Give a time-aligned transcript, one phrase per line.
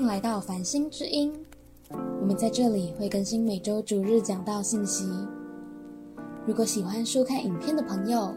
[0.00, 1.30] 迎来到繁星之音，
[2.22, 5.04] 我们在这里会更新每周主日讲道信息。
[6.46, 8.34] 如果喜欢收看影片的朋友，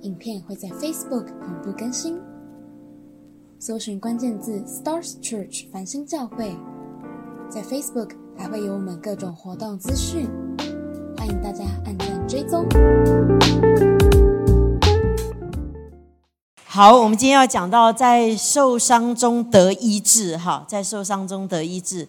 [0.00, 2.18] 影片会在 Facebook 同步更新。
[3.58, 6.56] 搜寻关键字 Stars Church 繁星教会，
[7.50, 10.26] 在 Facebook 还会有我们各种活动资讯，
[11.18, 12.66] 欢迎大家按赞追踪。
[16.76, 22.06] 好，我们今天要讲到在受伤中得医治，哈，在受伤中得医治。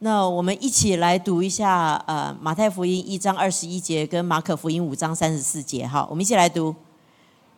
[0.00, 6.74] 那我们一起来读一下，呃，马太福音一章二十一节跟马可福音五章三十四节，哈，我们一起来读。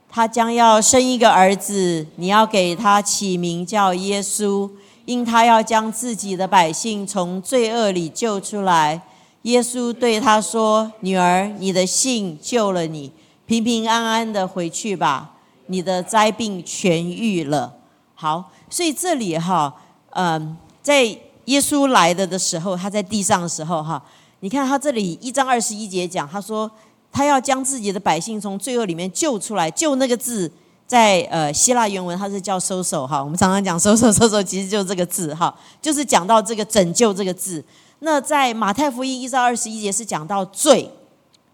[0.08, 4.70] 他将要生一个儿子，你要给他起名叫耶稣，
[5.06, 9.02] 因他要将自己的百姓从罪恶里救出来。
[9.42, 13.10] 耶稣对他说：“女儿，你的信救了你，
[13.44, 15.32] 平平安安的回去吧。”
[15.66, 17.74] 你的灾病痊愈了，
[18.14, 19.74] 好，所以这里哈，
[20.10, 21.04] 嗯，在
[21.46, 24.02] 耶稣来的的时候，他在地上的时候哈，
[24.40, 26.70] 你看他这里一章二十一节讲，他说
[27.10, 30.50] 他要将自己的百姓从罪恶里面救出来，救那个字
[30.86, 37.64] 在呃希腊原文它是叫收手哈，我们常常讲收手收手，其实就是这个字哈，就是讲到这个拯救这个字。
[38.00, 40.90] 那在马太福音一章二十一节是讲到罪，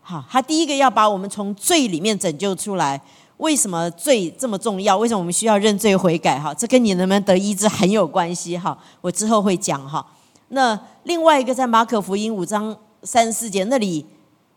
[0.01, 3.01] 好，他第一个要把我们从罪里面拯救出来。
[3.41, 4.99] 为什么罪这么重要？
[4.99, 6.39] 为什么我们需要认罪悔改？
[6.39, 8.57] 哈，这跟你能不能得医治很有关系。
[8.57, 10.07] 哈，我之后会讲哈。
[10.49, 14.05] 那另外一个在马可福音五章三十四节那里，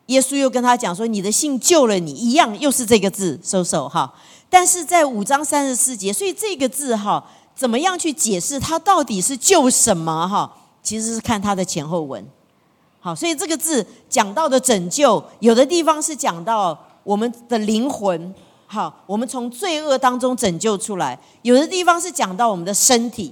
[0.07, 4.13] 耶稣又跟他讲说：“你的信救了你。”一样又是这个字收手哈。
[4.49, 7.23] 但是在五章三十四节，所以这个字哈，
[7.55, 10.51] 怎么样去解释它到底是救什么哈？
[10.83, 12.25] 其实是看它的前后文。
[12.99, 18.35] 好，所以这个字讲到的拯救，有的地方是讲到我们的灵魂。
[18.73, 21.19] 好，我们从罪恶当中拯救出来。
[21.43, 23.31] 有的地方是讲到我们的身体，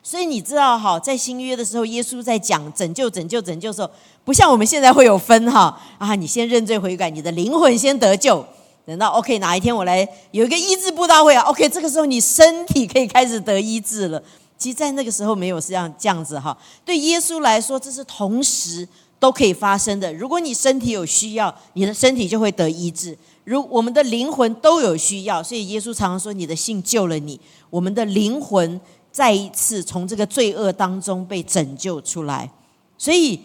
[0.00, 3.90] 所以你知道哈，在新约的时候，耶稣在讲拯救、拯救、拯救的时候，
[4.24, 8.46] 不像我们现在会有分哈啊，你先认罪悔改，你的灵魂先得救。
[8.86, 14.22] 等到 OK 哪一天我来有一个医治布道会啊，OK 这个时候你身体可以开始得医治了。
[14.56, 16.56] 其实，在那个时候没有这样这样子哈。
[16.84, 18.86] 对耶稣来说，这是同时
[19.18, 20.14] 都可以发生的。
[20.14, 23.18] 如果你身体有需要，你的身体就会得医治。
[23.44, 27.38] 如我们的灵魂都有需要，所以耶稣常常说：“你的信救了你。”
[27.68, 28.80] 我们的灵魂
[29.12, 32.50] 再一次从这个罪恶当中被拯救出来。
[32.96, 33.38] 所以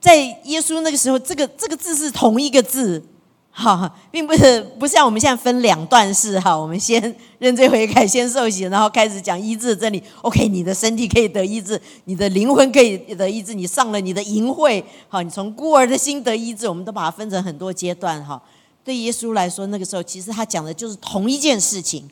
[0.00, 3.02] 在耶稣那个时候，这个这个字是同一个字，
[3.50, 6.56] 哈，并不是不像我们现在分两段式哈。
[6.56, 10.00] 我们先认罪悔改，先受洗，然后开始讲医治的真理。
[10.22, 13.52] OK，你的身体可以得医治，你的灵魂可以得医治。
[13.54, 16.68] 你上了你的淫会，好，你从孤儿的心得医治。
[16.68, 18.40] 我们都把它分成很多阶段哈。
[18.88, 22.08] 对耶稣来说，那个时候其实他讲的就是同一件事情，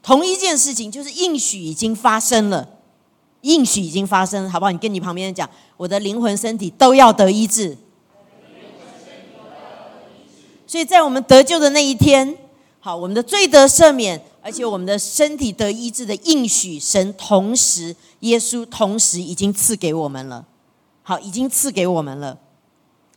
[0.00, 2.68] 同一件事情就是应许已经发生了，
[3.40, 4.70] 应许已经发生，好不好？
[4.70, 7.76] 你跟你旁边人讲，我的灵魂、身体都要得医治。
[10.68, 12.38] 所以在我们得救的那一天，
[12.78, 20.46] 好，我们的罪得赦免，而且我们的身体得医治的应许，神同时，耶稣同时已经赐给我们了。
[21.02, 22.38] 好，已经赐给我们了。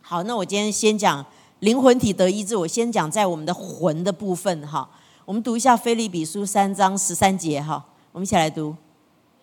[0.02, 1.24] 好，那我今天先讲。
[1.64, 4.86] 灵魂体得医治，我先讲在我们的魂的部分哈。
[5.24, 7.82] 我们读一下《菲利比书》三章十三节哈。
[8.12, 8.76] 我们一起来读：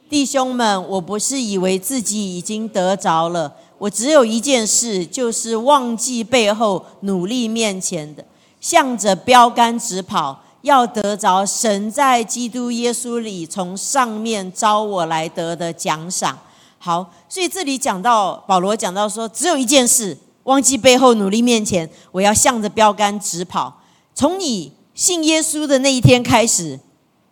[0.08, 8.24] 弟兄们，我不是以为自己已经得着了，我只有一件事，就是忘记背后，努力面前的，
[8.60, 16.38] 向着标杆直跑，要得着神在基督耶稣里从上面招我来得的奖赏。
[16.78, 20.16] 好，所以这里讲到保罗讲到说，只有一件事。
[20.52, 21.90] 忘记背后，努力面前。
[22.12, 23.82] 我要向着标杆直跑。
[24.14, 26.78] 从你信耶稣的那一天开始，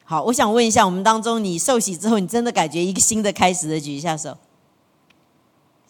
[0.06, 3.78] 好，我想问一下，我们当中你受洗之后，你真的感觉一个新的开始的？
[3.78, 4.38] 举一下手，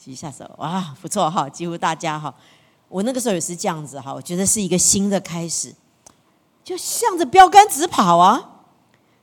[0.03, 2.33] 举一下手，哇，不错哈，几乎大家哈。
[2.87, 5.75] 我那个时候也是这样子哈，我觉得是一个新的开始，
[6.63, 8.63] 就向着标杆直跑啊。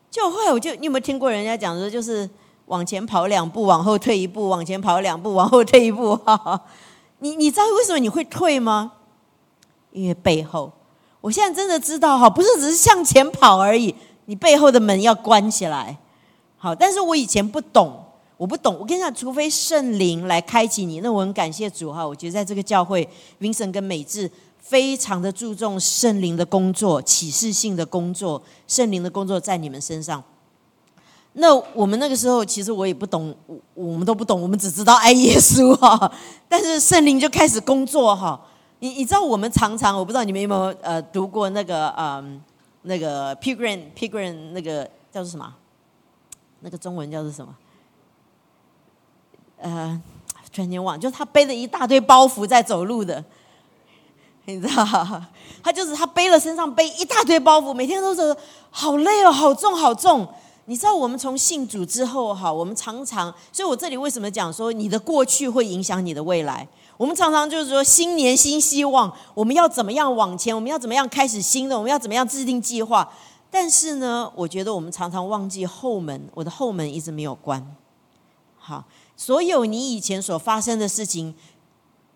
[0.09, 2.31] 就后来我就，你有没有听过人家讲说，就是
[2.67, 6.63] 往前跑两步，往后退一步，往前跑两步，往后退一步，哈。
[7.19, 8.93] 你你知道为什么你会退吗？
[9.93, 10.71] 因为背后，
[11.21, 13.95] 我现在真的知道哈，不是只是向前跑而已，
[14.27, 15.97] 你背后的门要关起来。
[16.59, 18.05] 好，但是我以前不懂，
[18.37, 18.77] 我不懂。
[18.79, 22.07] 我跟你讲，除非圣灵来开启你，那我很感谢主哈。
[22.07, 23.09] 我觉得在这个教会
[23.41, 30.23] ，Vincent 跟美智非常的注重圣灵的工作，启示性的工作，圣灵的工作在你们身上。
[31.39, 36.11] 那我们那个时候，其实我也不懂，我我们都不懂，我们只知道爱耶稣哈。
[36.49, 38.41] 但是圣灵就开始工作哈。
[38.79, 42.43] 你你知道，我们常常，我不知道你们有没有呃读过那个嗯
[42.83, 45.55] 那个 Pilgrim Pilgrim 那个叫做什么？
[46.61, 47.55] 那个中文叫做什么？
[49.59, 50.01] 呃，
[50.51, 53.23] 突然间忘，就是他背了一大堆包袱在走路的，
[54.47, 54.85] 你知道？
[55.63, 58.35] 他就是他背了身上背一大堆包袱，每天都是
[58.71, 60.27] 好累哦，好重好重。
[60.69, 66.69] 你知道我们从信主之后哈，我们常常，所以我这里为什么讲说你的过去会影响你的未来？
[66.97, 70.55] 我们常常就是说新年新希望，我们要怎么样往前？
[70.55, 71.77] 我们要怎么样开始新的？
[71.77, 73.09] 我们要怎么样制定计划？
[73.49, 77.65] 但是呢，我觉得我们常常忘记后门，我的后门一直没有关。
[78.59, 78.85] 好，
[79.17, 81.33] 所有你以前所发生的事情，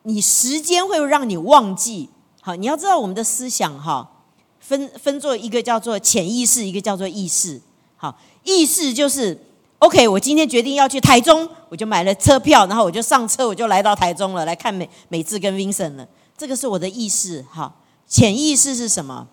[0.02, 2.08] 你时间会让你忘记。
[2.40, 4.10] 好，你要知道我们的思想哈，
[4.58, 7.60] 分分作一个叫做潜意识，一个叫做意识。
[8.00, 8.18] 好。
[8.42, 9.38] 意识就是
[9.80, 16.08] ，OK，我今天决定要去台中，我就买了车票，然后我就上车，我就来到台中了，来看美美智跟 Vincent 了。
[16.38, 17.74] 这个是我的意识，哈。
[18.06, 19.28] 潜意识是什么？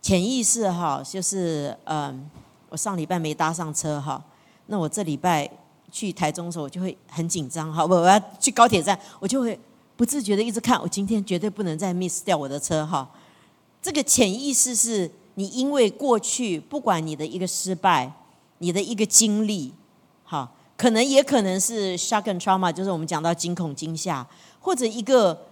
[0.00, 2.28] 潜意识哈，就是嗯，
[2.70, 4.24] 我上礼拜没搭上车哈，
[4.68, 5.48] 那我这礼拜
[5.92, 7.84] 去台中的时候，我就会很紧张哈。
[7.84, 9.60] 我我要去高铁站，我就会
[9.94, 13.06] 不自觉的一直看，我今天绝对不能再 miss 掉我的车哈。
[13.82, 15.10] 这个潜意识是。
[15.34, 18.12] 你因为过去不管你的一个失败，
[18.58, 19.72] 你的一个经历，
[20.22, 24.26] 好，可能也可能是 shock and trauma，就是我们讲到惊恐惊吓，
[24.60, 25.46] 或者一个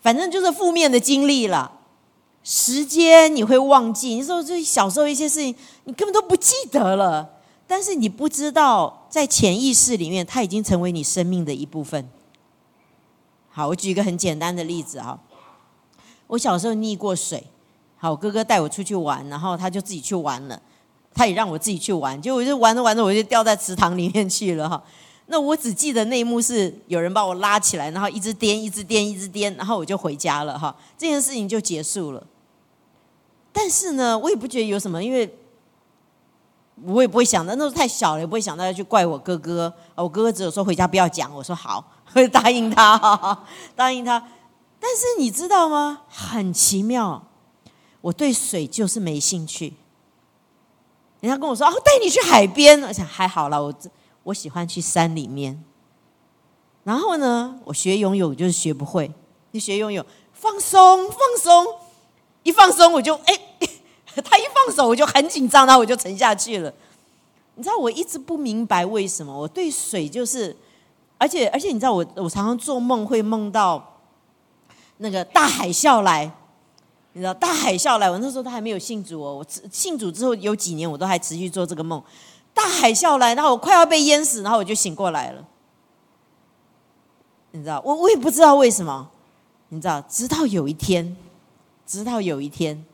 [0.00, 1.72] 反正就是负面的经历了。
[2.42, 7.34] 时间你会忘记，你说这小时候一些事情，你根本都不记得了。
[7.66, 12.08] 但是你不知道，在潜意识里面，它已经成为你生命的一部分。
[13.50, 15.20] 好，我举一个很简单的例子啊，
[16.28, 17.44] 我小时候溺过水。
[17.98, 20.60] 好，哥哥带我出去玩，然后他就自己去玩了。
[21.14, 24.80] 他也让我自己去玩，结果我就玩着玩着，我就掉在池塘里面去了哈。
[25.26, 30.74] 那我只记得那一幕是有人把我拉起来，然后一直颠，一直颠，一直颠，然后我就回家了哈。
[30.96, 32.24] 这件事情就结束了。
[33.52, 35.36] 但是呢，我也不觉得有什么，因为
[36.84, 39.72] 我也不会想到那时候太小了，也不会想到要去怪我哥哥。
[39.96, 43.44] 我哥哥只有说回家不要讲，我说好，会 答应他，
[43.74, 44.22] 答应他。
[44.78, 46.02] 但是你知道吗？
[46.08, 47.24] 很奇妙。
[48.00, 49.74] 我对水就是没兴趣。
[51.20, 53.74] 人家跟我说：“哦，带你去海边。”我想还好了，我
[54.22, 55.62] 我喜欢去山里面。
[56.84, 59.10] 然后呢，我学游泳就是学不会。
[59.50, 61.66] 你学游泳，放松放松，
[62.44, 63.40] 一放松我就哎，
[64.24, 66.72] 他一放手我就很紧张，然后我就沉下去了。
[67.56, 70.56] 你知道我一直不明白为什么我对水就是，
[71.18, 74.00] 而且而且你知道我我常常做梦会梦到
[74.98, 76.32] 那个大海啸来。
[77.18, 79.34] 你知道大海啸来，我那时候都还没有信主哦。
[79.34, 82.00] 我信主之后有几年，我都还持续做这个梦。
[82.54, 85.44] 大海啸来，然后我快要被淹死，然后我就醒过来了。
[87.50, 89.08] 你知道，我我也不知道为什么。
[89.70, 91.16] 你知道，直到有一天，
[91.84, 92.84] 直到有一天，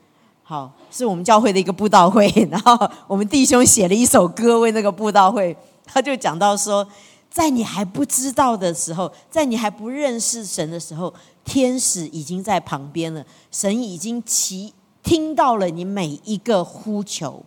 [0.43, 5.55] 好，是我们教会的一个布道会， 然后我们弟兄写了一首歌为那个布道会，
[5.85, 6.89] 他就讲到说，
[7.35, 11.13] 在你还不知道的时候，在你还不认识神的时候。
[11.45, 14.73] 天使已经在旁边了，神已经齐
[15.03, 17.45] 听到了你每一个呼求。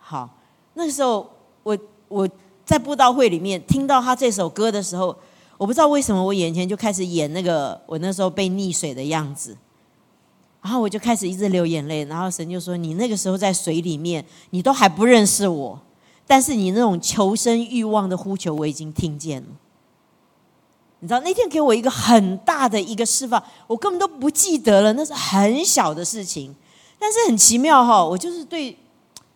[0.00, 0.30] 好，
[0.72, 1.28] 那时候
[1.62, 1.76] 我
[2.08, 2.26] 我
[2.64, 5.14] 在布道会里面听到他这首歌的时候，
[5.58, 9.54] 我不知道为什么我眼前就开始演那个我那时候被溺水的样子，
[10.62, 15.78] 然后我就开始一直流眼泪，然后神就说：“你那个时候在水里面，你都还不认识我，
[16.28, 19.48] 但是你那种求生欲望的呼求，我已经听见了。”
[21.00, 26.54] 你知道那天给我一个很大的一个释放，我根本都不记得了，那是很小的事情，
[26.98, 28.76] 但是很奇妙哈，我就是对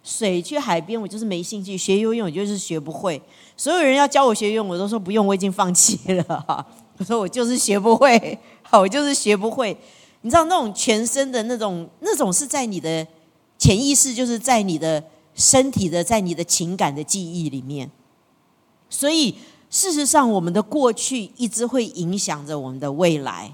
[0.02, 3.22] 水去海边，我就是没兴趣，学游泳我就是学不会，
[3.56, 6.24] 所有人要教我学游泳，我都说不用，我已经放弃了。
[6.48, 6.66] 哈，
[6.98, 9.76] 我说我就是学不会，好，我就是学不会，
[10.22, 13.06] 你知道那种全身的那种那种是在你的
[13.56, 15.00] 潜意识，就是在你的
[15.34, 17.90] 身体的，在你的情感的记忆里面，
[18.88, 19.36] 所以。
[19.74, 23.50] 事实上，我们的过去一直会影响着我们的未来。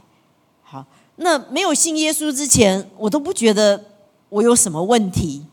[0.64, 3.84] 好，那没有信耶稣之前，我都不觉得
[4.28, 5.46] 我有什么问题。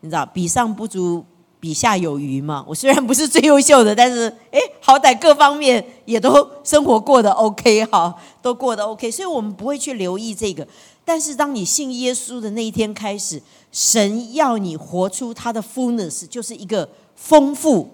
[0.00, 1.24] 你知道，比上不足，
[1.60, 2.64] 比下有余嘛。
[2.66, 8.12] 我虽然不是最优秀的，但是哎，好歹各方面也都生活过得 OK 哈，
[8.42, 9.08] 都过得 OK。
[9.08, 10.66] 所以我们不会去留意这个。
[11.04, 13.40] 但是当你信耶稣的那一天开始，
[13.72, 17.90] 神要你活出他的 fullness，就是一个丰富。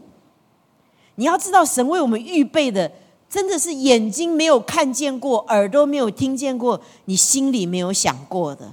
[1.17, 2.93] 你要知道，神为我们预备的，
[3.29, 8.73] 真的是眼睛没有看见过，耳朵没有听见过，你心里没有想过的，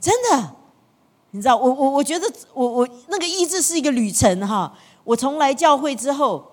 [0.00, 0.56] 真的。
[1.34, 4.74] 你知道，我我我觉得，我我那个医治是一个旅程哈。
[5.04, 6.44] 我从来教会之后，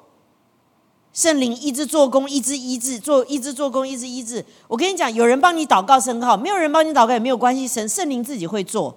[1.12, 4.46] 圣灵一直做工，一直医治，做一直做工，一直医治。
[4.70, 8.96] 我跟你讲，有人帮你祷告圣号，没有人帮你祷告也没有关系，神圣灵自己会做，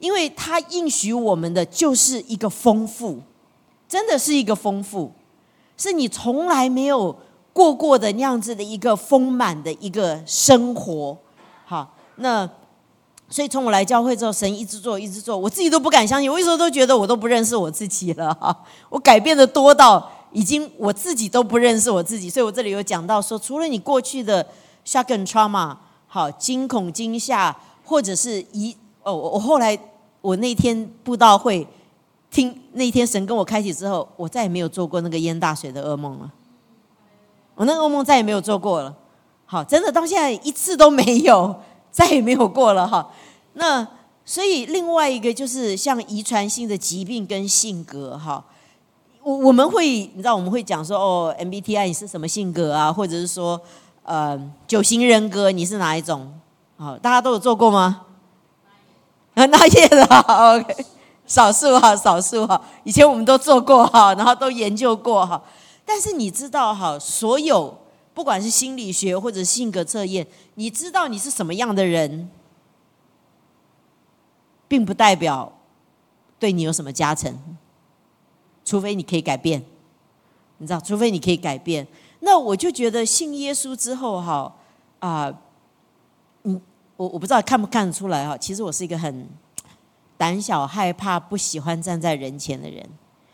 [0.00, 3.20] 因为他应许我们的就是一个丰富，
[3.88, 5.12] 真的是一个丰富。
[5.76, 7.16] 是你从来没有
[7.52, 11.16] 过过的那样子的一个丰满的一个生活。
[11.64, 12.48] 好，那
[13.28, 16.30] 所以从我来教会之后，神一直做，一直做，我自己都不敢相信。
[16.30, 18.54] 我有时候都觉得我都不认识我自己了 哈，
[18.88, 22.28] 我改变的多到已经我自己都不认识我自己。
[22.28, 24.46] 所以我这里有讲到说，除了你过去的
[24.84, 25.76] shock and trauma，
[26.08, 29.78] 好惊恐惊吓，或者是一哦，我我后来
[30.20, 31.66] 我那天布道会。
[32.32, 36.30] 听那天神跟我开启之后，我再也没有做过那个淹大水的噩梦了。
[37.56, 38.94] 我那个噩梦再也没有做过了。
[39.46, 41.52] 好，真的到现在一次都没有，
[41.90, 43.10] 再也没有过了哈。
[43.54, 43.84] 那
[44.24, 48.44] 所以另外一个就是像遗传性的疾病跟性格哈，
[49.24, 52.92] 我我们会你知道我们会讲说哦，MBTI 你是什么性格啊？
[52.92, 53.60] 或者是说
[54.04, 56.32] 呃九型人格你是哪一种？
[56.76, 58.02] 好，大家都有做过吗？
[59.50, 60.86] 那也的 OK。
[61.26, 65.40] 少数哈，少数哈，以前我们都做过哈，然后都研究过哈。
[65.84, 67.76] 但是你知道哈，所有
[68.12, 72.28] 不管是心理学或者性格测验，你知道你是什么样的人，
[74.66, 75.52] 并不代表
[76.40, 77.32] 对你有什么加成，
[78.64, 79.64] 除非你可以改变。
[80.58, 81.86] 你知道，除非你可以改变。
[82.20, 84.52] 那我就觉得信耶稣之后哈
[84.98, 85.32] 啊，
[87.00, 89.26] 我我不知道看不看得出来哈，其实我是一个很。
[90.18, 92.86] 胆小、害怕、不喜欢站在人前的人。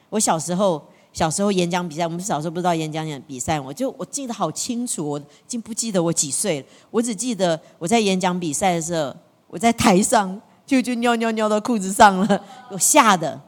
[0.08, 0.80] 我小时候，
[1.12, 6.66] 小时候演讲比赛，我们小时候不知道演讲讲比赛，我就我记得好清楚，我已经不记得我几岁了。
[6.92, 9.12] 我只记得我在演讲比赛的时候，
[9.48, 13.40] 我在台上就就尿尿尿到裤子上了，我吓的，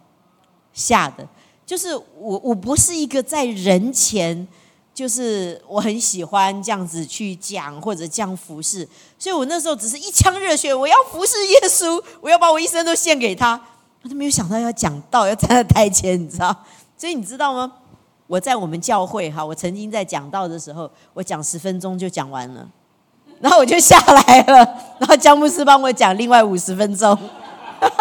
[0.72, 1.24] 吓的，
[1.64, 4.48] 就是我我不是一个在人前。
[4.98, 8.78] 就是我很喜欢这样子去讲或者这样服侍，
[9.16, 13.60] 所以我那时候只是一腔热血，我要服侍耶稣，我要把我一生都献给他。
[14.02, 16.52] 我都没有想到要讲道，要站在台前，你知道？
[16.96, 17.74] 所以你知道吗？
[18.26, 22.68] 我在我们教会哈，我曾经在讲道的时候，我讲十分钟就讲完了，
[23.38, 24.56] 然后我就下来了，
[24.98, 27.16] 然后姜牧师帮我讲另外五十分钟，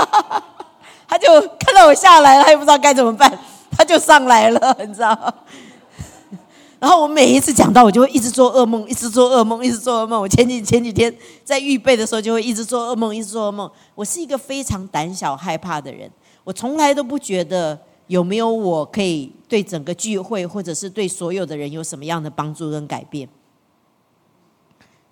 [1.07, 1.27] 他就
[1.59, 3.31] 看到我下来了，他也不知道该怎么办，
[3.77, 5.33] 他就上来了，你知道？
[6.79, 10.21] 然后我每一次讲到，我就会一直做噩梦，一直做噩梦，一直做噩梦。
[10.21, 11.11] 我前几前几天
[11.43, 13.69] 在预备的时候，就会一直做噩梦，一直做噩梦。
[13.95, 16.09] 我是一个非常胆小害怕的人，
[16.43, 23.27] 我从来都不觉得有没有我可以对整个聚会，或者是对所有的人有什么样的帮助跟改变。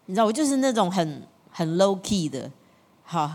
[0.06, 2.52] 你知道，我就是那种很很 low key 的，
[3.04, 3.32] 好，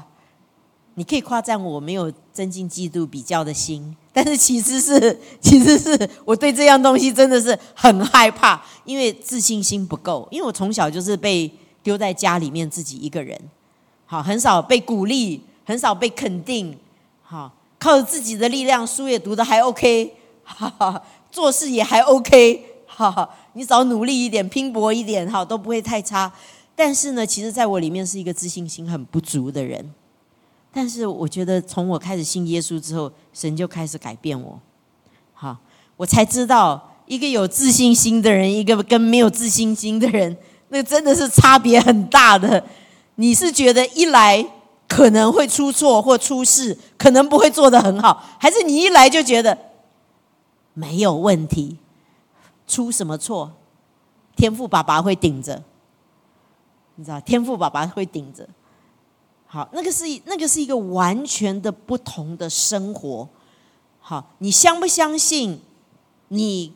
[0.94, 3.96] 你可以夸赞我没有增进嫉妒比较的心。
[4.12, 10.26] 但是其实是，其实是我对这样东西真的是很害怕，因为自信心不够。
[10.32, 11.48] 因为我从小就是被
[11.82, 13.40] 丢在家里面自己一个人，
[14.06, 16.76] 好，很少被鼓励，很少被肯定，
[17.22, 20.12] 好，靠着自己的力量，书也读的还 OK，
[20.42, 26.32] 哈哈，做事也还 OK，哈哈，你只要努力一点，拼搏一点，哈，都不会太差。
[26.74, 29.94] 但是呢，其实在我里面是一个自信心很不足的人。
[30.72, 34.58] 但是我觉得，从我开始信耶稣之后，神就开始改变我。
[35.32, 35.56] 好，
[35.96, 40.36] 我才知道，一个有自信心的人，一个跟没有自信心的人，
[40.68, 42.64] 那真的是差别很大的。
[43.16, 44.46] 你是觉得一来
[44.86, 49.58] 可能会出错或出事，可能不会做得很好，还是你一来就觉得
[50.72, 51.78] 没有问题，
[52.68, 53.52] 出什么错，
[54.36, 55.64] 天赋爸爸会顶着？
[56.94, 58.48] 你知道，天赋爸爸会顶着。
[59.52, 63.28] 好，那个是那个是一个完全的不同的生活。
[63.98, 65.58] 好，你相不相信？
[66.28, 66.72] 你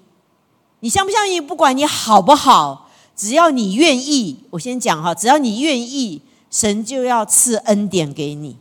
[0.81, 1.47] 你相不相信？
[1.47, 8.57] 不管你好不好，只要你愿意，我先讲哈，只要你愿意，神就要赐恩典给你。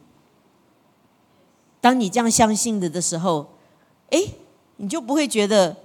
[1.82, 3.48] 当你这样相信的的时候，
[4.12, 4.24] 哎，
[4.75, 5.75] 你就不会觉得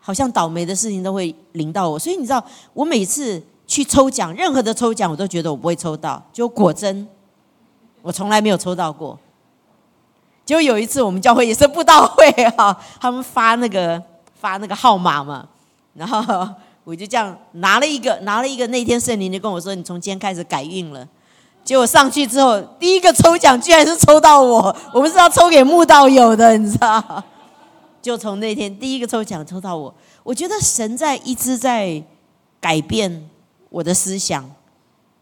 [0.00, 1.98] 好像倒霉的事情都会临到我。
[1.98, 7.06] 所以你知道，我每次去抽奖，任何的抽奖，我都觉得我不会抽到，就果真。
[8.04, 9.18] 我从来没有抽到过，
[10.44, 14.00] 就有一次我们教会也是布道会哈， 他们发那个
[14.38, 15.48] 发那个号码嘛，
[15.94, 16.46] 然后
[16.84, 21.08] 我就这样拿了一个拿了一个，那天圣灵就跟我说：“你从今天开始改运了。”
[21.64, 27.24] 结果上去之后，第一个抽奖居然是抽到我，我们是要抽给慕道友的，你知道？
[28.02, 32.04] 就从那天第一个抽奖抽到我，我觉得神在一直在
[32.60, 33.30] 改变
[33.70, 34.44] 我的思想，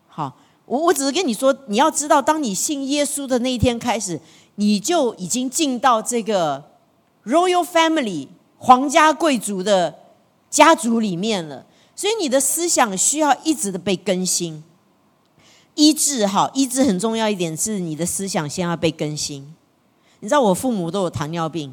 [0.09, 0.33] 好。
[0.67, 4.21] 我我只是跟你说，你要知道，当你信耶稣的那一天开始，
[4.55, 6.63] 你就已经进到这个
[7.25, 8.29] royal family
[8.59, 9.95] 皇家贵族的
[10.49, 11.67] 家族里面了。
[11.95, 14.65] 所以你的思想需要一直的被更新、
[15.75, 16.27] 医治。
[16.27, 19.55] 哈，医治很重要一点是，你的思想先要被更新。
[20.21, 21.73] 你知道，我父母都有糖尿病，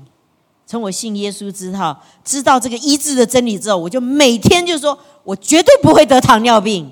[0.67, 6.91] 从我信耶稣之后，知道这个医治的真理之后，我就每天就说，我绝对不会得糖尿病，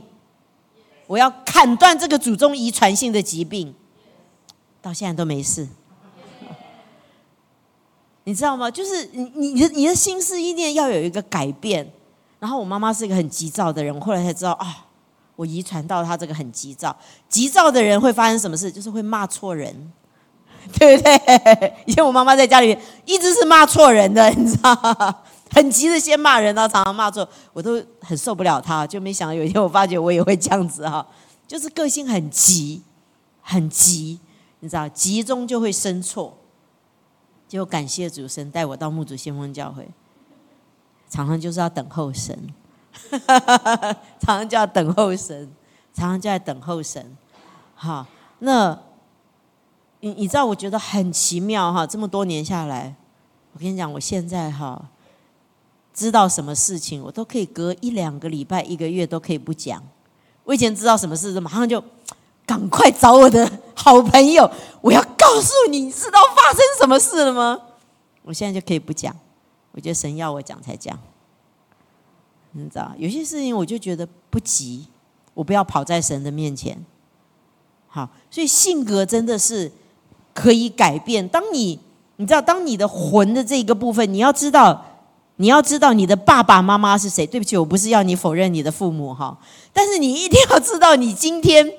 [1.07, 3.73] 我要砍断这个祖宗遗传性的疾病，
[4.81, 5.67] 到现在都没事。
[8.25, 8.69] 你知道吗？
[8.69, 11.89] 就是你你的你的心思意念要有一个改变。
[12.39, 14.85] 然后我妈妈是一个很急躁的人，我后来才知道啊，
[15.35, 16.95] 我遗传到她这个很急躁。
[17.27, 18.71] 急躁的人会发生什么事？
[18.71, 19.73] 就是会骂错人，
[20.77, 21.73] 对不对？
[21.85, 25.23] 以前我妈妈在家里面一直是骂错人的，你知道？
[25.51, 28.85] 很急的先骂人，然后常常骂错，我都很受不了他。
[28.85, 31.05] 就没想到有一天我发觉我也会这样子哈，
[31.47, 32.81] 就是个性很急，
[33.41, 34.19] 很急，
[34.59, 36.37] 你知道，急中就会生错。
[37.47, 39.87] 就感谢主神带我到木主先锋教会，
[41.09, 42.37] 常常就是要等候神，
[44.19, 45.49] 常常就要等候神，
[45.93, 47.15] 常常就在等候神。
[47.73, 48.05] 好，
[48.39, 48.77] 那
[50.01, 52.93] 你你知道，我觉得很奇妙哈，这么多年下来，
[53.53, 54.89] 我跟你讲，我现在哈
[55.97, 59.81] 知道什么事情，我都可以隔一两个礼拜、一个月都可以不讲。
[60.43, 61.83] 我以前知道什么事，马上就。
[62.47, 64.49] 赶快找我的好朋友！
[64.79, 67.59] 我要告诉你，知道发生什么事了吗？
[68.23, 69.13] 我现在就可以不讲，
[69.73, 70.97] 我觉得神要我讲才讲。
[72.53, 74.87] 你知道，有些事情我就觉得不急，
[75.33, 76.81] 我不要跑在神的面前。
[77.89, 79.69] 好，所以性格真的是
[80.33, 81.27] 可以改变。
[81.27, 81.77] 当你
[82.15, 84.85] 你知道，当你的魂的这个部分，你要知道，
[85.37, 87.25] 你要知道你的爸爸妈妈是谁。
[87.25, 89.37] 对不起，我不是要你否认你的父母哈，
[89.73, 91.71] 但是你一定要知道，你今天。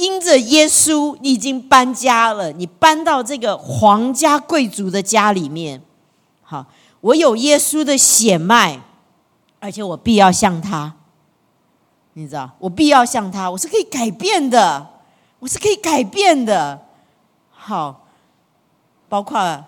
[0.00, 5.82] 因着耶稣，你已经搬家了，你搬到这个皇家贵族的家里面。
[6.44, 6.64] 好，
[7.00, 8.80] 我有耶稣的血脉，
[9.58, 10.94] 而且我必要像他。
[12.12, 14.86] 你知道，我必要像他，我是可以改变的，
[15.40, 16.80] 我是可以改变的。
[17.50, 18.06] 好，
[19.08, 19.64] 包括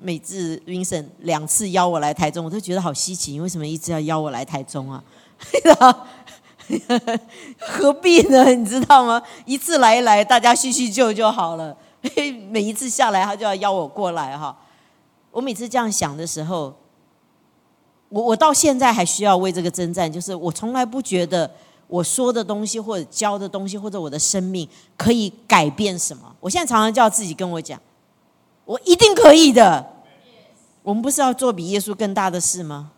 [0.00, 5.02] 每次 Vincent 两次邀我来台中，我都觉得好稀奇，为什么一直要邀我来台中啊？
[7.58, 8.52] 何必呢？
[8.54, 9.22] 你知道吗？
[9.44, 11.76] 一次来一来，大家叙叙旧就好了。
[12.50, 14.56] 每一次下来，他就要邀我过来哈。
[15.30, 16.74] 我每次这样想的时候，
[18.08, 20.12] 我我到现在还需要为这个征战。
[20.12, 21.50] 就是我从来不觉得
[21.86, 26.34] 我说的东西，或者教的东西，或者我的生命可以改变什么。
[26.38, 27.80] 我现在常常叫自己跟我讲，
[28.68, 29.94] 我一定可以的。
[30.82, 32.90] 我们不是要做比耶稣更大的事吗？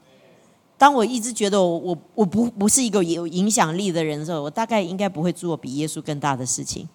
[0.76, 6.88] 当我一直觉得我我我不不是一个有影响力的人的时候，我大概应该不会做比耶稣更大的事情。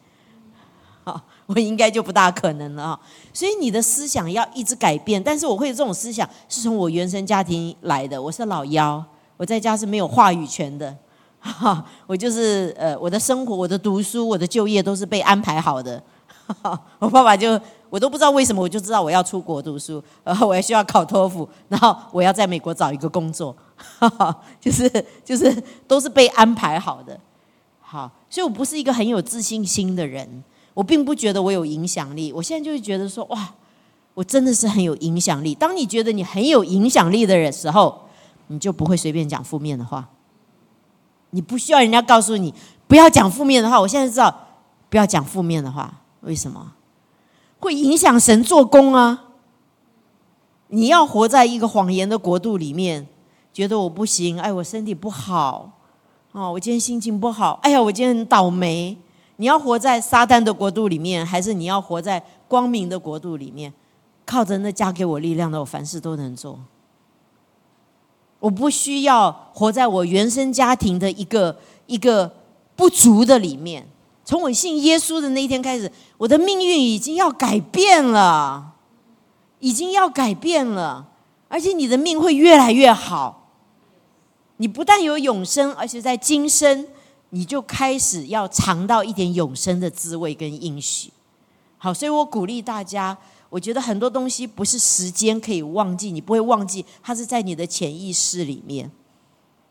[1.05, 2.99] 好，我应该就不大可能了啊。
[3.31, 8.21] 所以你的思想要一直改变，但是我会这种思想是从我原生家庭来的。
[8.21, 9.01] 我是老幺，
[9.37, 10.93] 我在家是没有话语权的。
[11.39, 16.03] 哈，我就是呃，我的生活、我的读书、我的就业都是被安排好的。
[16.99, 17.59] 我爸爸就。
[17.87, 23.55] 我都不知道为什么，我就知道我要出国读书， 然后我还需要考托福，然后我要在美国找一个工作，
[24.59, 24.89] 就是
[25.23, 27.17] 就是都是被安排好的。
[27.79, 32.33] 好，所以我不是一个很有自信心的人，我并不觉得我有影响力。
[32.33, 33.53] 我现在就是觉得说，哇，
[34.13, 35.55] 我真的是很有影响力。
[35.55, 38.01] 当你觉得你很有影响力的时候，
[38.47, 40.05] 你就不会随便讲负面的话，
[41.29, 42.53] 你不需要人家告诉你
[42.87, 43.79] 不要讲负面的话。
[43.79, 44.35] 我现在知道
[44.89, 46.73] 不要讲负面的话，为什么？
[47.59, 49.29] 会影响神做工啊！
[50.67, 53.07] 你要活在一个谎言的国度里面，
[53.53, 55.71] 觉得我不行，哎，我身体不好，
[56.33, 58.97] 哦，我今天心情不好，哎呀，我今天很倒霉。
[59.37, 63.73] 你要活在撒旦的国度里面，还是你要活在光明的国度里面？
[64.25, 66.59] 靠着那加给我力量的，我凡事都能做。
[68.39, 72.31] 我不需要活在我原生家庭的一个一个
[72.75, 73.87] 不足的里面。
[74.25, 78.73] 从我信耶稣的那一天开始，我的命运已经要改变了，
[79.59, 81.05] 已经要改变了，
[81.47, 83.51] 而且你的命会越来越好。
[84.57, 86.87] 你不但有永生，而且在今生
[87.29, 91.11] 你就开始要尝到一点永生的滋味跟应许。
[91.77, 93.15] 好，所以我鼓励大家，
[93.49, 98.89] 我觉得很多东西不是时间可以忘记，你不会忘记，它是在你的潜意识里面。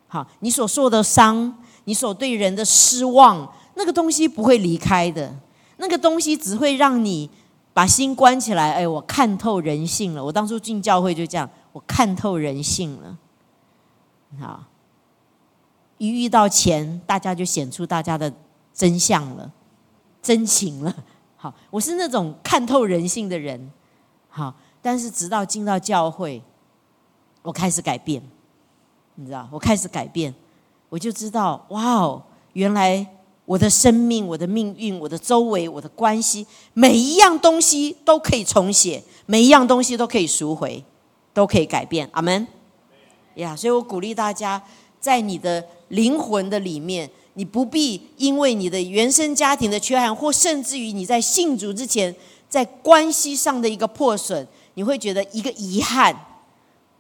[0.07, 3.53] 好，你所受的伤，你所对人的失望。
[3.77, 5.35] 那个东西不会离开的，
[5.79, 7.29] 那个东西只会让你
[7.73, 8.73] 把心关起来。
[8.73, 10.25] 哎，我看透人性了。
[10.25, 13.19] 我当初进教会就这样，我看透人性了。
[14.39, 14.65] 好，
[15.99, 18.33] 一遇到钱，大家就显出大家的
[18.73, 19.51] 真相了，
[20.23, 20.95] 真情了。
[21.37, 23.71] 好，我是那种看透人性的人。
[24.29, 26.43] 好，但是直到进到教会，
[27.43, 28.23] 我开始改变，
[29.17, 30.33] 你知道，我开始改变，
[30.89, 33.05] 我就知道，哇哦，原来。
[33.47, 40.83] 我的生命、我的命运、我的周围、我的关系，每一样东西都可以重写，每一样东西都可以赎回，
[41.35, 42.09] 都可以改变。
[42.13, 42.47] 阿门。
[43.35, 44.63] 呀，所以我鼓励大家，
[44.99, 52.15] 在你的灵魂的里面，你不必因为你的原生家庭的缺憾，或甚至于你在信主之前，
[52.49, 56.17] 在关系上的一个破损，你会觉得一个遗憾。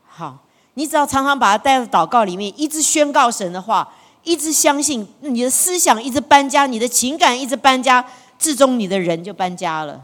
[0.07, 3.95] 好，你只要常常把它带到祷告里面，一直宣告神的话。
[4.25, 8.05] 一直相信你的思想一直搬家，你的情感一直搬家，
[8.39, 10.03] 最终你的人就搬家了，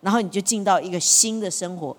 [0.00, 1.96] 然后你就进到一个新的生活，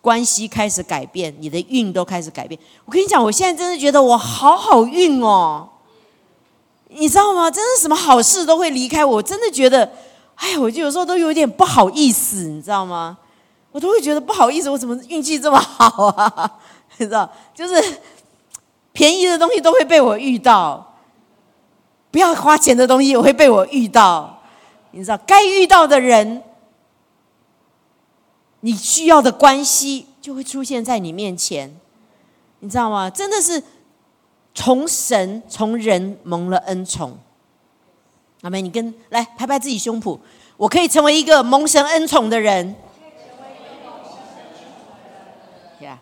[0.00, 2.60] 关系开始改变，你的运都开始改变。
[2.84, 5.68] 我跟你讲，我现在真的觉得我好好运哦，
[6.88, 7.50] 你知道吗？
[7.50, 9.92] 真的什么好事都会离开我，真的觉得，
[10.34, 13.16] 哎呀，我就有时候都有点不好意思，你知道吗？
[13.70, 16.58] 我都会觉得不好意思，我怎么运气这么好啊？
[16.98, 17.74] 你知道，就是。
[19.00, 20.94] 便宜的东西都会被我遇到，
[22.10, 24.42] 不要花钱的东西也会被我遇到。
[24.90, 26.42] 你知道，该遇到的人，
[28.60, 31.74] 你需要的关系就会出现在你面前。
[32.58, 33.08] 你知道吗？
[33.08, 33.62] 真的是
[34.54, 37.16] 从神从人蒙了恩宠。
[38.42, 40.18] 阿妹，你跟来拍拍自己胸脯，
[40.58, 42.76] 我可以成为一个蒙神恩宠的人。
[45.80, 45.98] 呀，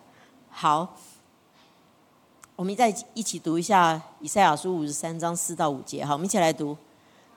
[0.50, 0.96] 好。
[2.58, 6.76] 我们再一起读一下以赛亚书五十三章四到五节，好，我们一起来读。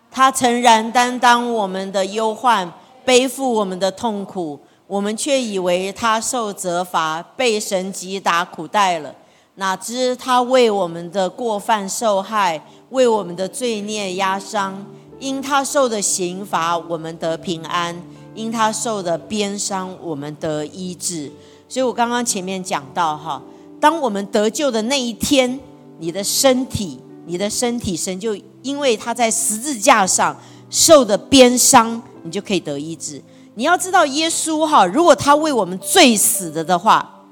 [0.10, 2.67] 他诚然担当我们的忧患，
[3.05, 9.13] 背负我们的痛苦，我们却以为他受责罚，被神击打苦待了。
[9.57, 14.84] 哪知他为我们的过犯受害，为我们的罪孽压伤。
[15.19, 17.95] 因他受的刑罚，我们得平安；
[18.34, 21.31] 因他受的鞭伤，我们得医治。
[21.69, 23.39] 所以我刚刚前面讲到，哈。
[23.82, 25.60] 当我们得救的那一天，
[25.98, 30.39] 你的身体，你的身体，神就因为他在十字架上
[30.70, 33.20] 受的鞭伤，你就可以得医治。
[33.56, 37.26] 你要知道，耶稣哈，如果他为我们罪死的的话，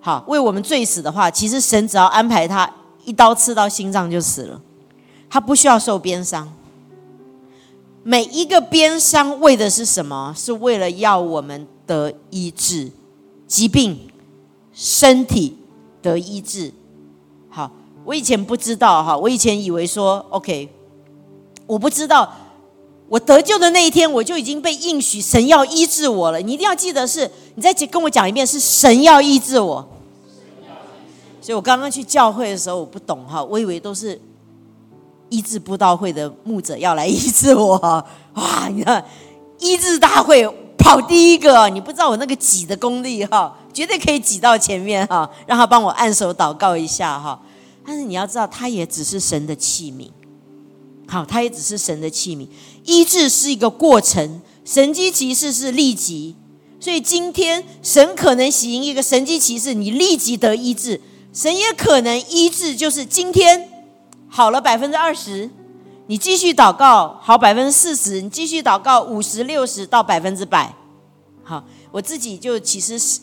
[0.00, 2.68] 好，为我们罪死的话，其实神只要安排他
[3.04, 4.60] 一刀刺到心脏就死了，
[5.30, 6.52] 他不需要受鞭伤。
[8.02, 10.34] 每一个鞭伤为的是什么？
[10.36, 12.90] 是为了要我们得医治，
[13.46, 14.08] 疾病，
[14.72, 15.56] 身体。
[16.04, 16.70] 得医治，
[17.48, 17.70] 好，
[18.04, 20.68] 我以前不知道哈，我以前以为说，OK，
[21.66, 22.30] 我不知道，
[23.08, 26.38] 我得救的那一天，我就已经被应许神要医治我了。
[26.42, 29.88] 你一定要记得是，你再跟我讲一遍，是神要医治我。
[31.40, 34.20] 所以我刚刚去教会的时候，我不懂哈，我以为都是
[35.30, 37.78] 医治布道会的牧者要来 医治我，
[38.34, 39.02] 哇，你看
[39.58, 40.46] 医治大会。
[40.76, 47.38] 跑第一个，你不知道我那个挤的功力哈，绝对可以挤到前面哈，让他帮我按手祷告一下哈。
[47.84, 50.08] 但是你要知道，他也只是神的器皿，
[51.06, 52.48] 好，他也只是神的器皿。
[52.84, 56.34] 医治是一个过程，神机骑士是立即，
[56.80, 60.98] 所以今天神可能行一个神机骑士，你立即得医治；
[61.32, 63.68] 神也可能医治，就是今天
[64.28, 65.50] 好了百分之二十。
[66.06, 70.74] 你继续祷告，好百分之四十；你继续祷告，五十六十到百分之百。
[71.42, 73.20] 好，我自己就其实是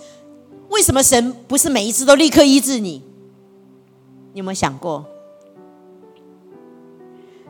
[0.71, 3.01] 为什么神不是每一次都立刻医治你？
[4.33, 5.05] 你有没有想过？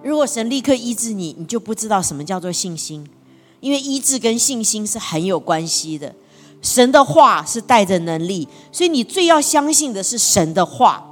[0.03, 3.07] 如果神立刻医治你，你就不知道什么叫做信心，
[3.59, 6.15] 因为医治跟信心是很有关系的。
[6.63, 11.07] 神的话是带着能力，所以你最要相信的是神的话。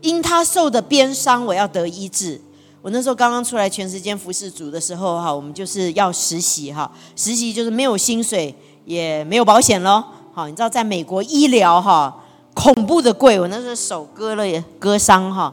[0.00, 2.40] 因他受的鞭伤，我要得医治。
[2.80, 10.04] 我那时候刚刚出来全时间服侍主的时候，哈，我们就是要实习，哈，实习就是没有薪水，也没有保险咯。
[10.34, 12.16] 好，你知道在美国医疗，哈，
[12.54, 13.38] 恐怖的贵。
[13.38, 15.52] 我那时候手割了，割伤，哈，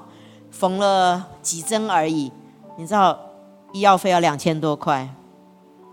[0.51, 2.31] 缝了几针而已，
[2.77, 3.17] 你知道
[3.73, 5.09] 医药费要两千多块。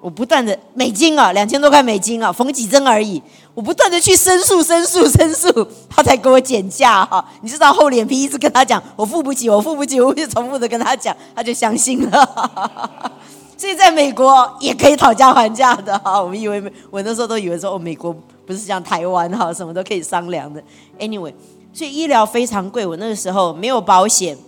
[0.00, 3.20] 我不断的美金啊，两千多块美金啊，缝几针而已。
[3.54, 7.24] 我不断的去申诉、申诉、 申诉，他才给我减价哈。
[7.40, 12.70] 你知道厚脸皮一直跟他讲，我付不起，我付不起，我就重复的跟他讲，他就相信了。
[13.58, 16.22] 所以在美国也可以讨价还价的哈。
[16.22, 18.14] 我们以为我那时候都以为说哦，美国
[18.46, 20.62] 不是像台湾哈，什么都可以商量的。
[20.98, 21.34] Anyway，
[21.72, 22.86] 所以医疗非常贵。
[22.86, 24.38] 我那个时候没有保险，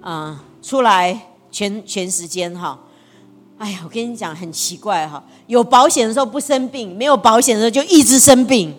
[0.00, 2.78] 啊，出来全全时间哈。
[3.58, 8.74] 哎呀，我跟你讲，很奇怪哈，有保险的时候不生病，没有保险的时候就一直生病。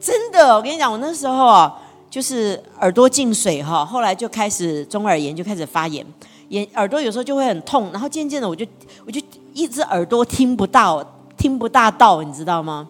[0.00, 1.78] 真的，我跟你讲，我那时候啊，
[2.08, 6.06] 就是耳朵进水哈，后来就开始中耳炎，就开始发炎，
[6.48, 8.64] 眼耳朵有时候就会很痛，然后渐渐的我就
[9.04, 9.20] 我就
[9.52, 11.04] 一只耳朵听不到，
[11.40, 12.86] 听不大到，你知道吗？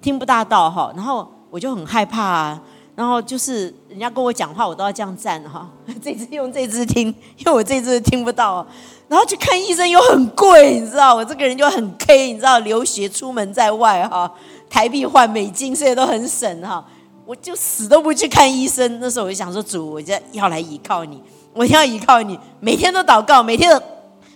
[0.00, 2.58] 听不大到哈，然后我就很害怕啊，
[2.96, 5.68] 然后就是人家跟我讲话，我都要这样站哈。
[6.02, 8.66] 这只用这只听，因为我这只听不到。
[9.06, 14.32] 然后去看医生又很贵，你知道，我这个人就很 K，你知道，留学出门在外哈，
[14.70, 16.82] 台币换美金，所以都很省哈。
[17.26, 18.98] 我就死都不去看医生。
[18.98, 23.86] 那时候我就想说，主，我就要来依靠你，我要依靠你，每天都祷告，每天都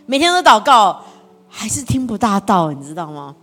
[0.04, 1.02] 每天都祷告，
[1.48, 3.34] 还是听不大到，你知道吗？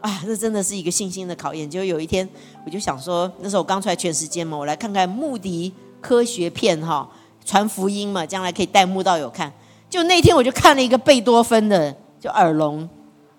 [0.00, 1.68] 啊，这真的是一个信心的考验。
[1.68, 2.28] 就有一天，
[2.66, 7.08] 我就想说，那时候我刚出来全时间嘛，我来看看穆迪科学片哈，
[7.44, 9.50] 传福音嘛，将来可以带慕道友看。
[9.88, 12.86] 就那天，我就看了一个贝多芬的，就耳聋，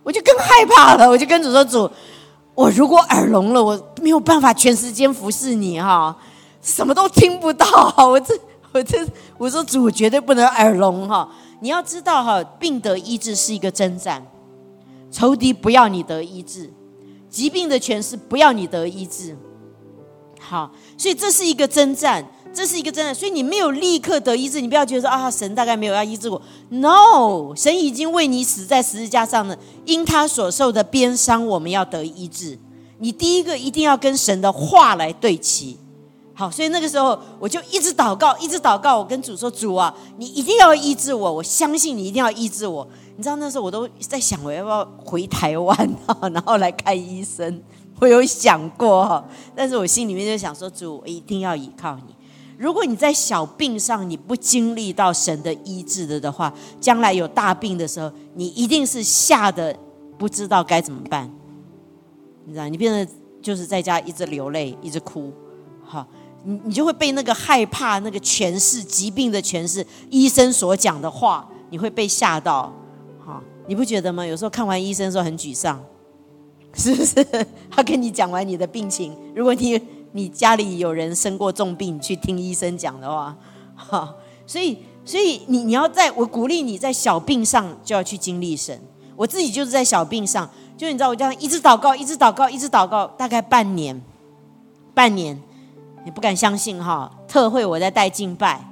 [0.03, 1.07] 我就更害怕了。
[1.07, 1.89] 我就跟主说：“主，
[2.55, 6.15] 我如果耳聋了，我没有办法全时间服侍你哈，
[6.61, 7.67] 什么都听不到。
[7.97, 8.33] 我这，
[8.71, 9.05] 我这，
[9.37, 11.29] 我说主，绝对不能耳聋哈。
[11.59, 14.25] 你要知道哈，病得医治是一个征战，
[15.11, 16.71] 仇敌不要你得医治，
[17.29, 19.37] 疾病的权势不要你得医治。
[20.39, 26.41] 好，所以这是一个征战。”这是一个征战，所以你没有立刻得医治，你不要觉得说啊，神大概没有要医治我。
[26.69, 32.57] No，神已经为你死在十字架上了，因他所受的鞭伤，我们要得医治。
[32.99, 35.77] 你第一个一定要跟神的话来对齐。
[36.37, 38.97] 好，所以那个时候我就一直祷告，一直祷告。
[38.99, 47.63] 我跟主说：“主啊，你一定要医治我，我相信你一定要医治我。”你知道那时候我都在想，我要不要回台湾啊，然后来看医生？
[48.01, 52.13] 我有想过哈， 但是我心里面就想说：“主，我一定要依靠你。”
[52.59, 59.73] 如果你在小病上你不经历到神的医治的的话，将来有大病的时候，你一定是吓得
[60.17, 61.29] 不知道该怎么办。
[62.45, 65.33] 你知道，你变得就是在家一直流泪，一直哭，
[65.83, 66.05] 好，
[66.45, 72.71] 你你就会被那个害怕那个诠释疾病的诠释，医生所讲的话，你会被吓到，
[73.25, 74.25] 好，你不觉得吗？
[74.25, 75.83] 有时候看完医生的时候很沮丧，
[76.73, 77.25] 是不是？
[77.69, 79.81] 他跟你讲完你的病情，如果你。
[80.15, 83.35] 你家里有人生过重病，去听医生讲的话，
[83.75, 84.15] 哈，
[84.47, 88.79] 所以，所以你你要在我鼓励你在小病上就要去经历神。
[89.17, 94.01] 我自己就是在小病上，就你知道我这样一直祷告，一直祷告，一直祷告，大概半年，
[94.93, 95.37] 半年，
[96.05, 97.11] 你不敢相信哈。
[97.27, 98.63] 特会我在带敬拜，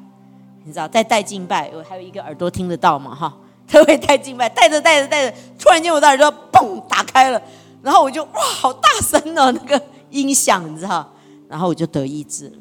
[0.64, 3.34] 你知道在带敬拜，我还有一个耳朵听得到嘛哈。
[3.68, 7.42] 特会带敬拜，带着带着带着，突然间我的耳朵嘣打开了，
[7.82, 11.10] 然后我就哇，好大声哦，那个音响，你知道。
[11.50, 12.56] 然后我就得医治了。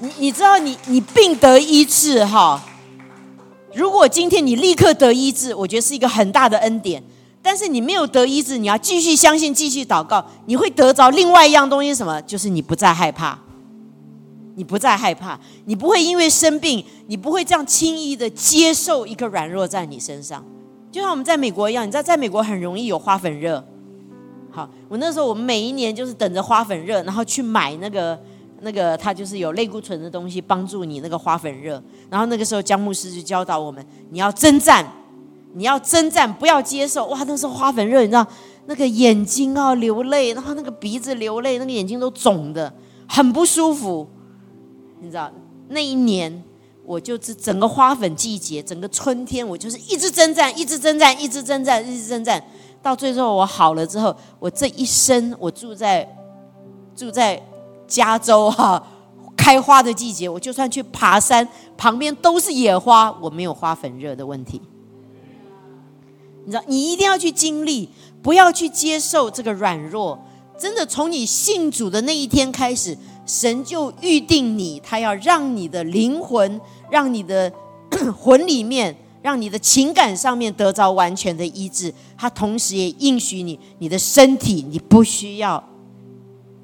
[0.00, 2.62] 你你知道，你你病得医治哈。
[3.74, 7.02] 如果今天你立刻得医治，我觉得是一个很大的恩典。
[7.42, 12.22] 但是你没有得医治，你要继续相信，继续祷告，你会得着另外一样东西，什么？
[12.22, 13.38] 就是你不再害怕，
[14.54, 20.44] 你不再害怕，你不会因为生病，你不会这样轻易的接受一个软弱在你身上。
[20.92, 23.64] 就像我们在美国一样，你知道，在美国很容易有花粉热。
[24.50, 28.16] 好，我那时候我们每一年就是等着花粉热，然后去买那个
[28.60, 31.82] 那个，它就是有类固醇的东西帮助你那个花粉热。
[32.10, 34.86] 然后那个时候姜牧师就教导我们，你要征战，
[35.54, 37.06] 你要征战，不要接受。
[37.06, 38.26] 哇，那时候花粉热，你知道
[38.66, 42.72] 那个眼睛啊流泪，然后那个鼻子流泪，那个眼睛都肿的，
[43.08, 44.08] 很不舒服。
[45.00, 45.30] 你知道
[45.68, 46.42] 那一年，
[46.84, 52.42] 我就是整个花粉季节，整个春天，我就是一直征战，一直征战，一直征战，一直征战。
[52.80, 56.08] 到最后我好了之后，我这一生我住在
[56.96, 57.40] 住在
[57.86, 58.82] 加州哈，
[59.36, 64.60] 开花的季节，我就算去爬山，旁边都是野花，我没有花粉热的问题。
[66.44, 67.88] 你知道，你一定要去经历，
[68.22, 70.18] 不要去接受这个软弱。
[70.58, 77.52] 真的，从你信主的那一天开始，神就预定你，他要让你的灵魂，让你的
[78.18, 78.96] 魂里面。
[79.22, 85.62] 让你的情感上面得着完全的医治，他同时也应许你，你的身体你不需要，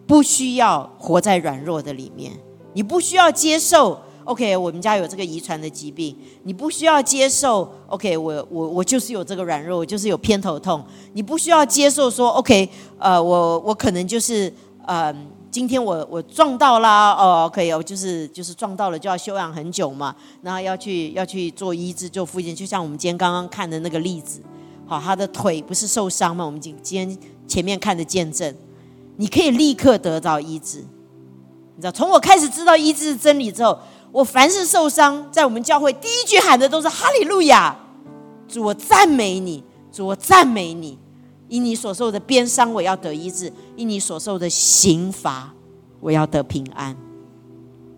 [0.09, 2.33] 不需要活在软弱的里面，
[2.73, 4.01] 你不需要接受。
[4.29, 7.67] OK，我们家有这个遗传的疾病，你不需要接受。
[7.87, 14.53] OK，我我我就是有这个软弱，我就是有偏头痛，你不需要接受说 OK，呃，我我可能就是
[14.87, 15.29] 嗯。
[15.51, 24.43] 今天我我撞到啦，哦，可以哦，就是就是撞到了就要休养很久嘛，然后要去要去做医治做复健，就像我们今天刚刚看的那个例子，
[24.87, 26.45] 好，他的腿不是受伤吗？
[26.45, 28.55] 我们今今天前面看的见证，
[29.17, 30.85] 你可以立刻得到医治，
[31.77, 33.77] 你知道，从我开始知道医治真理之后，
[34.19, 37.77] 我凡是受伤，在我们教会第一句喊的都是哈利路亚，
[38.49, 40.99] 主我赞美你，主我赞美你。
[41.47, 45.55] 因你所受的鞭伤，我要得医治；因你所受的刑罚，
[46.01, 46.97] 我要得平安。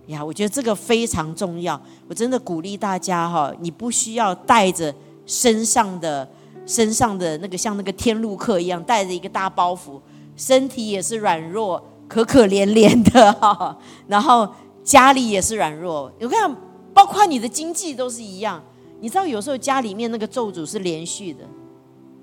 [0.08, 1.80] 呀，我觉得这个非常重要。
[2.06, 6.28] 我真的鼓励大家哈，你不需要带着身上的
[6.66, 9.98] 身上的那个像那个天路客一样，带着一个大包袱，
[10.36, 14.46] 身体也是软弱，可可怜怜的哈，然后
[14.90, 16.12] 家里也是软弱。
[16.20, 16.56] 我看，
[16.92, 18.60] 包括你的经济都是一样。
[19.00, 21.44] 你知道，有时候家里面那个咒诅是连续的。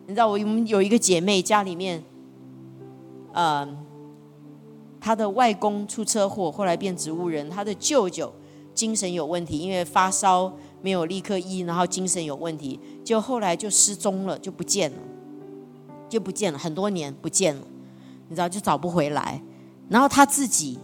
[0.06, 2.04] 你知道，我们有一个姐妹，家里面，
[3.32, 3.66] 呃，
[5.00, 8.34] 她的外公出车祸，后来变植物人；她的舅舅
[8.74, 14.98] 精神有问题，因为发烧没有立刻医，然后精神有问题，就后来就失踪了，就不见了，
[16.10, 17.62] 就不见了，很多年不见了。
[18.28, 19.42] 你知道，就找不回来。
[19.88, 20.78] 然后他自己，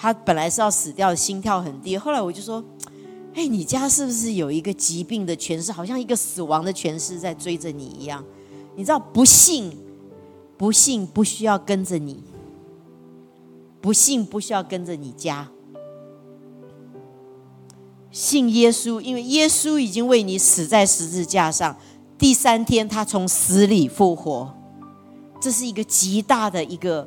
[0.00, 1.98] 他本来是要死掉，心跳很低。
[1.98, 2.64] 后来我就说。
[3.32, 8.24] 哎，你家是不是有一个疾病的诠释，好像一个死亡的诠释在追着你一样？
[8.74, 9.70] 你知道，不信，
[10.58, 12.24] 不信不需要跟着你，
[13.80, 15.48] 不信不需要跟着你家，
[18.10, 21.76] 信耶稣，因为耶稣已经为你死在十字架上，
[22.18, 24.52] 第三天他从死里复活，
[25.40, 27.06] 这是一个极大的一个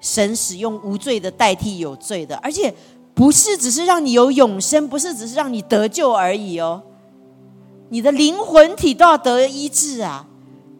[0.00, 2.74] 神使用无罪的代替有罪的，而且。
[3.12, 6.80] 不是只是让你有永生，不是只是让你得救而已哦，
[7.90, 10.26] 你的灵魂体都要得医治啊！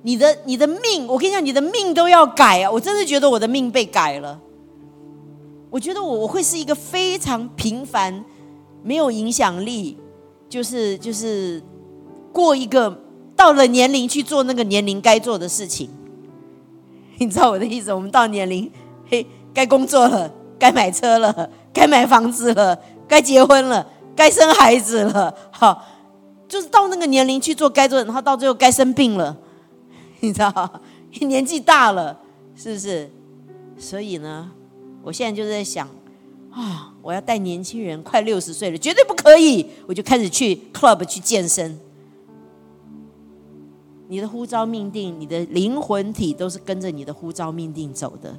[0.05, 2.71] 你的你的命，我跟你讲，你的命都要改啊！
[2.71, 4.41] 我真的觉得我的命被改了。
[5.69, 8.25] 我觉得我我会是一个非常平凡、
[8.83, 9.99] 没有影响力，
[10.49, 11.63] 就是就是
[12.33, 13.03] 过一个
[13.37, 15.91] 到了年龄去做那个年龄该做的事情。
[17.19, 17.93] 你知道我的意思？
[17.93, 18.71] 我们到年龄，
[19.53, 21.51] 该工作了，该买车了。
[21.73, 25.87] 该买房子了，该结婚了，该生孩子了，好，
[26.49, 29.39] 就是到那个年龄去做该做的，然后到最后该生病了，
[30.19, 30.81] 你知道，
[31.23, 32.19] 年纪大了，
[32.57, 33.09] 是不是？
[33.79, 34.51] 所以呢，
[35.05, 35.89] 我现在就在想，
[36.51, 41.79] 啊，我要带年轻人，快六十岁了，绝对不可以，我就开始去 club 去健身。
[44.09, 48.37] 你的呼召命定，你的灵魂体都是跟着你的呼召命定走的，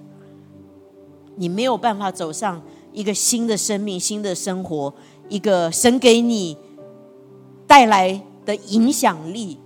[1.35, 2.61] 你没有办法走上。
[2.93, 4.93] 一个新的生命，新的生活，
[5.29, 6.57] 一个神给你
[7.65, 9.57] 带来的影响力。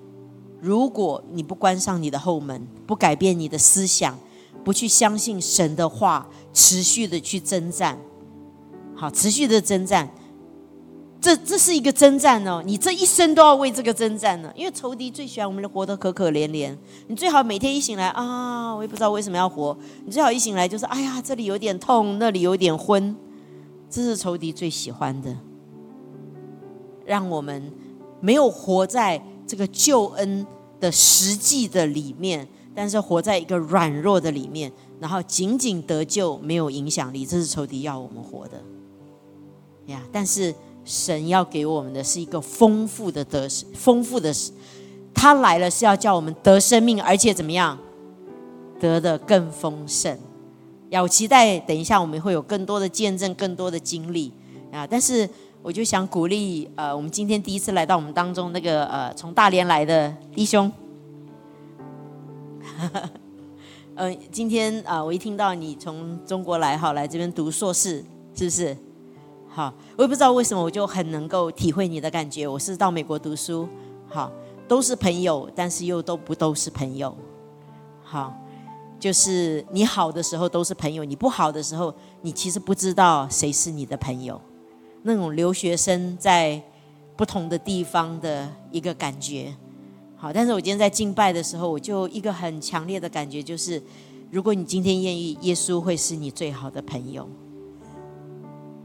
[0.61, 4.15] 如果你不关上你的后门，不改变你的思想，
[4.63, 7.97] 不去相信神的话，持续的去征战，
[8.95, 10.11] 好，持续的征战。
[11.25, 14.53] 这这是一个征战哦，你这一生都要为这个征战呢。
[14.55, 16.77] 因为仇敌最喜欢我们的活得可可怜怜。
[17.07, 19.75] 你最好每天一醒来啊，我也不知道为什么要活。
[20.05, 23.15] 你最好一醒来就是哎呀，这里有点痛，那里有点昏。
[23.89, 25.35] 这是仇敌最喜欢的，
[27.03, 27.73] 让我们
[28.21, 30.45] 没有活在这个救恩
[30.79, 37.25] 的实际的里面，但是活在一个软弱的里面，然后仅仅得救没有影响力。
[37.25, 38.61] 这是仇敌要我们活的
[39.87, 40.53] 呀，但是。
[40.85, 44.31] 神要给我们的是一个丰富的得丰富的，
[45.13, 47.77] 他来了是要叫我们得生命，而且怎么样，
[48.79, 50.17] 得的更丰盛。
[50.89, 54.31] 要期待等一下我们会有更多的见证，更多的经历
[54.71, 54.85] 啊！
[54.85, 55.27] 但是
[55.63, 60.71] 我就想鼓励呃，我们今天第一次来到我们当中那个呃从大连来的弟兄，
[63.95, 68.77] 嗯， 今天啊我一听到你从中国来哈，来这边读硕士，是不是？
[69.55, 72.45] 好，我也不知道为什么，我就很能够体会你的感觉。
[72.45, 73.65] 我是到美国读书，
[74.09, 74.29] 好，
[74.67, 77.15] 都是朋友，但是又都不都是朋友。
[78.03, 78.35] 好，
[78.99, 84.41] 就是你好的时候都是朋友，你不好的时候，你其实不知道谁是你的朋友。
[85.03, 86.61] 那种留学生在
[87.15, 89.55] 不同的地方的一个感觉。
[90.17, 93.81] 好，但是我今天在敬拜的时候，我就一个很强烈的感觉，就是
[94.29, 97.25] 如果你今天愿意，耶稣会是你最好的朋友。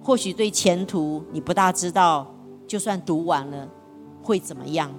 [0.02, 2.26] 或许对前途你不大知道，
[2.66, 3.68] 就算读完了
[4.22, 4.90] 会怎么样？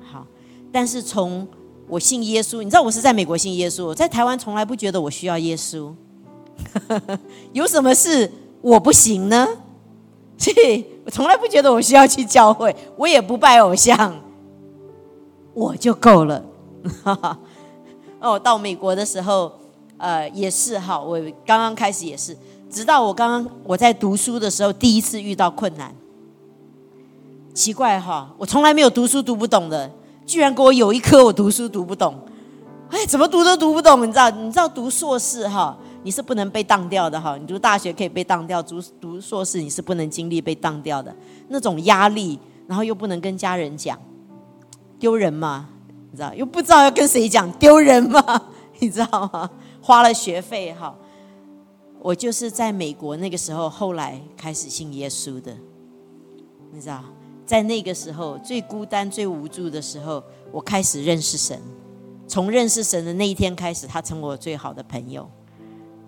[0.00, 0.26] 好，
[0.70, 1.46] 但是从
[1.88, 5.92] 我信耶稣，你知道我是在美国信耶稣，在台湾从来不觉得我需要耶稣。
[7.52, 8.30] 有什么事
[8.60, 9.46] 我不行呢？
[10.38, 14.14] 所以我从来不觉得我需要去教会，我也不拜偶像，
[15.54, 16.44] 我就够了。
[18.20, 19.52] 哦，到美国的时候，
[19.98, 22.36] 呃，也是哈，我刚刚开始也是。
[22.72, 25.94] 直到我刚刚我在读书的时候，第一次遇到困难。
[27.52, 29.90] 奇怪哈，我从来没有读书读不懂的，
[30.24, 32.18] 居然给我有一科我读书读不懂。
[32.88, 34.02] 哎，怎么读都读不懂？
[34.02, 34.30] 你知道？
[34.30, 37.36] 你知道读硕士哈，你是不能被当掉的哈。
[37.36, 41.14] 你读大学可以被当掉，读读硕士你是不能经历被当掉的
[41.48, 43.98] 那种压力，然后又不能跟家人讲，
[44.98, 45.68] 丢人嘛？
[46.10, 46.32] 你知道？
[46.34, 48.42] 又不知道要跟谁讲，丢人嘛？
[48.78, 49.50] 你知道吗？
[49.82, 50.94] 花了学费哈。
[52.04, 55.56] 我就是在美国那个时候，后来开始信耶稣的，
[56.72, 57.04] 你知道，
[57.46, 61.60] 在那个时候最孤单、最无助的时候，我开始认识神。
[62.26, 65.30] 从认识神的那一天开始，他成为我最好的朋友。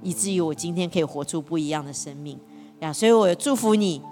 [0.02, 2.38] 以至于我今天可以活出不一样的生命
[2.80, 2.92] 呀。
[2.92, 4.02] 所以我祝福你，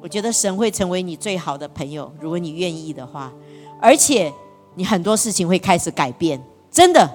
[0.00, 3.32] 我觉得神会成为你最好的朋友，如果你愿意的话，
[3.80, 4.32] 而且
[4.76, 6.40] 你很多事情会开始改变，
[6.70, 7.10] 真的，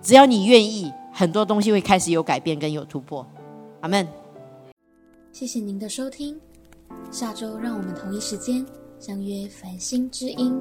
[0.00, 3.26] 只要你愿意，很多东西会开始有改变跟有突破。
[3.80, 4.06] 阿门。
[5.32, 6.38] 谢谢您的收听，
[7.10, 8.64] 下周让我们同一时间
[8.98, 10.60] 相约繁星之音。